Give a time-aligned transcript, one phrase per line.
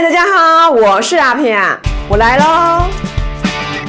[0.00, 1.58] 大家好，我是阿平，
[2.08, 2.84] 我来喽。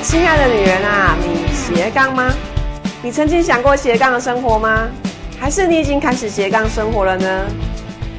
[0.01, 2.33] 亲爱的女人啊，你斜杠吗？
[3.03, 4.87] 你曾经想过斜杠的生活吗？
[5.39, 7.45] 还是你已经开始斜杠生活了呢？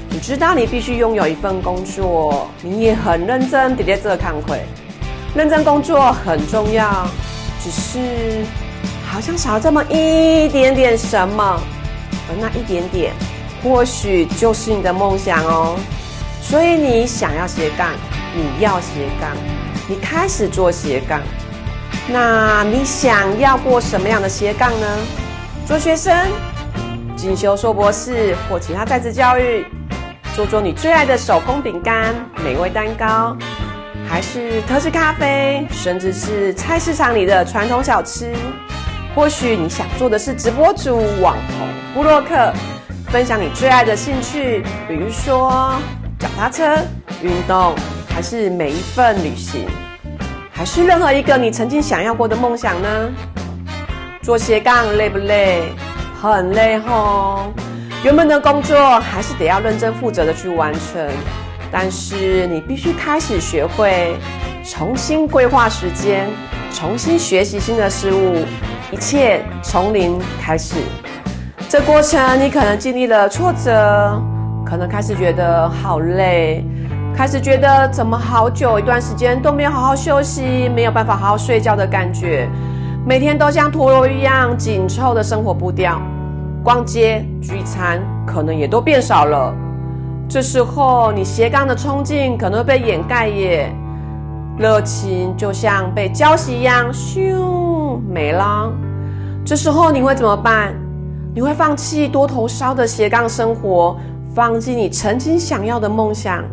[0.08, 4.64] 你知道你必须拥有一份工作，你也很认真，爹爹这看会。
[5.34, 7.08] 认真工作很重要，
[7.60, 8.44] 只是
[9.10, 11.60] 好像少了这么一点点什么，
[12.28, 13.12] 而那一点点，
[13.64, 15.76] 或许就是你的梦想哦。
[16.50, 17.90] 所以你想要斜杠，
[18.34, 19.30] 你要斜杠，
[19.88, 21.20] 你开始做斜杠。
[22.08, 24.98] 那你想要过什么样的斜杠呢？
[25.64, 26.12] 做学生，
[27.14, 29.64] 进修硕博士或其他在职教育，
[30.34, 33.36] 做做你最爱的手工饼干、美味蛋糕，
[34.08, 38.34] 还是特制咖啡，甚至是菜市场里的传统小吃。
[39.14, 42.52] 或许你想做的是直播主、网红、布洛克，
[43.06, 45.80] 分享你最爱的兴趣，比如说。
[46.40, 46.74] 踏车、
[47.20, 47.74] 运动，
[48.08, 49.66] 还是每一份旅行，
[50.50, 52.88] 还是任何一个你曾经想要过的梦想呢？
[54.22, 55.64] 做斜杠累不累？
[56.18, 57.52] 很累吼！
[58.02, 61.06] 原本的工作还是得要认真负责的去完成，
[61.70, 64.16] 但是你必须开始学会
[64.64, 66.26] 重新规划时间，
[66.72, 68.46] 重新学习新的事物，
[68.90, 70.76] 一切从零开始。
[71.68, 74.18] 这过程你可能经历了挫折。
[74.70, 76.64] 可能开始觉得好累，
[77.12, 82.48] 开始觉得怎么好久一段时间都没有好好休息，没有办法好好睡觉的感觉，
[83.04, 86.00] 每天都像陀螺一样紧凑的生活步调，
[86.62, 89.52] 逛街聚餐可能也都变少了。
[90.28, 93.74] 这时候你斜杠的冲劲可能会被掩盖耶，
[94.56, 98.72] 热情就像被浇熄一样，咻没了。
[99.44, 100.72] 这时候你会怎么办？
[101.34, 103.96] 你会放弃多头烧的斜杠生活？
[104.32, 106.44] 放弃你曾经想要的梦想，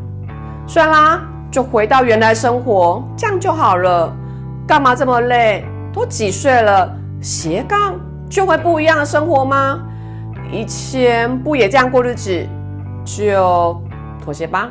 [0.67, 1.21] 算啦，
[1.51, 4.11] 就回到原来生活，这样就好了。
[4.67, 5.63] 干嘛这么累？
[5.93, 7.95] 都几岁了，斜杠
[8.29, 9.79] 就会不一样的生活吗？
[10.51, 12.45] 以前不也这样过日子，
[13.05, 13.79] 就
[14.23, 14.69] 妥协吧？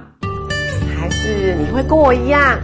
[0.99, 2.59] 还是你会跟我一样，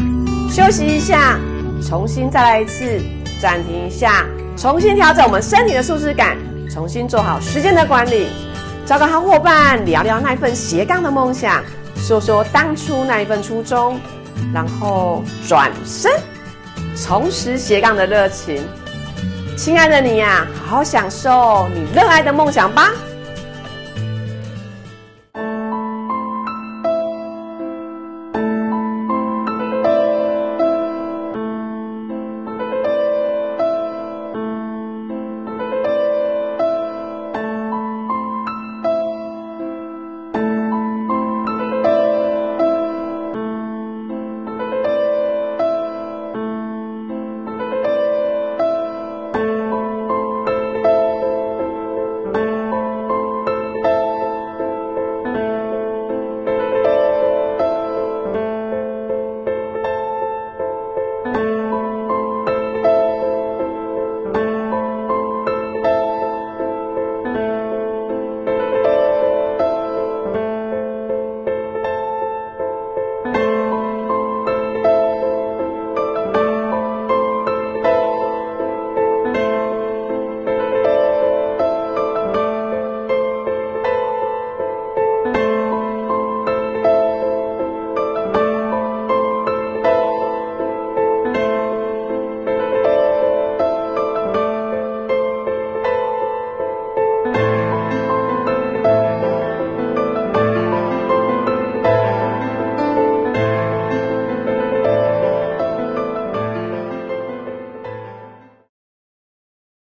[0.50, 1.38] 休息一下，
[1.80, 3.00] 重新再来一次，
[3.40, 4.24] 暂停一下，
[4.56, 6.36] 重新调整我们身体的舒适感，
[6.68, 8.26] 重新做好时间的管理。
[8.84, 11.62] 找个好伙伴聊聊那份斜杠的梦想，
[11.96, 13.98] 说说当初那一份初衷，
[14.52, 16.10] 然后转身
[16.96, 18.62] 重拾斜杠的热情。
[19.56, 22.90] 亲爱的你呀，好好享受你热爱的梦想吧。